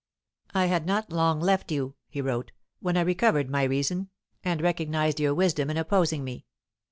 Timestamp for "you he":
1.71-2.21